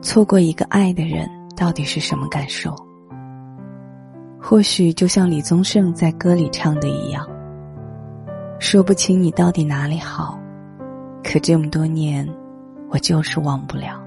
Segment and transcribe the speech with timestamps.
[0.00, 2.74] 错过一个爱的人，到底是什么感受？
[4.40, 7.28] 或许就像李宗盛在歌里唱的一样，
[8.58, 10.38] 说不清你到底哪里好，
[11.22, 12.26] 可这么多年，
[12.88, 14.02] 我就是忘不了。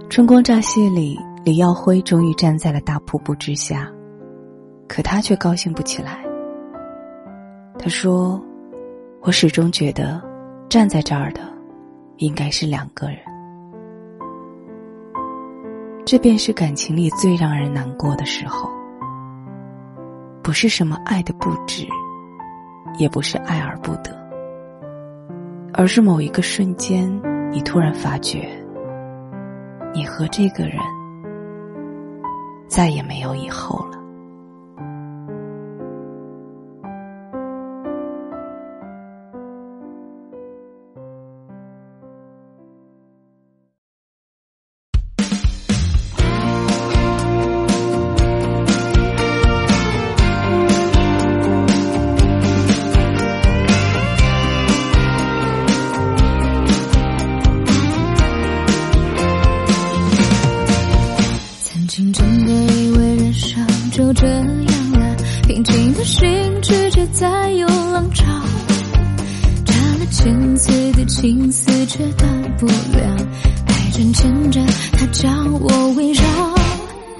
[0.08, 3.90] 《春光乍泄》里，李耀辉终于站在了大瀑布之下，
[4.86, 6.24] 可他却高兴不起来。
[7.78, 8.40] 他说
[9.22, 10.22] ：“我始终觉得，
[10.68, 11.40] 站在这儿的，
[12.16, 13.18] 应该是两个人。”
[16.04, 18.70] 这便是感情里最让人难过的时候，
[20.42, 21.84] 不是什么爱的不值，
[22.96, 24.16] 也不是爱而不得，
[25.72, 27.12] 而是某一个瞬间，
[27.50, 28.48] 你突然发觉，
[29.92, 30.78] 你和这个人
[32.68, 33.98] 再也没有以后了。
[61.86, 66.26] 曾经真的以为人生就这样了，平静的心
[66.60, 68.24] 拒绝再有浪潮。
[69.64, 73.16] 斩了千次的情丝却断不了，
[73.66, 74.60] 爱转千着，
[74.94, 76.24] 它将我围绕。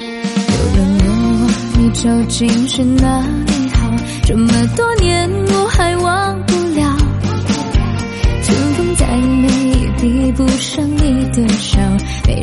[0.00, 3.94] 有人问我你究竟是哪里好，
[4.24, 6.96] 这么多年我还忘不了。
[8.42, 11.78] 春风再美也比不上你的笑，
[12.26, 12.42] 每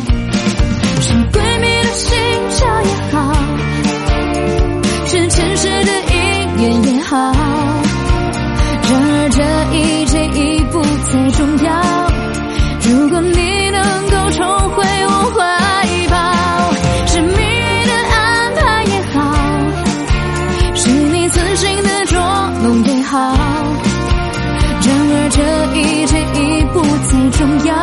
[27.41, 27.73] 重要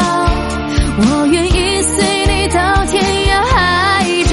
[0.99, 1.97] 我愿意随
[2.29, 3.57] 你到天涯海
[4.31, 4.33] 角。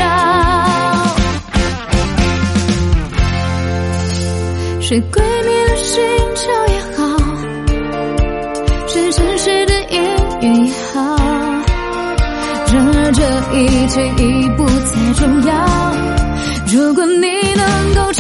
[4.82, 5.96] 是鬼迷了心
[6.36, 6.98] 窍也好
[8.88, 10.00] 是真实的音
[10.42, 11.18] 乐也好
[12.72, 13.20] 然而这
[13.58, 13.94] 一切
[14.24, 15.52] 已不再重要。
[16.68, 18.12] 如果你能够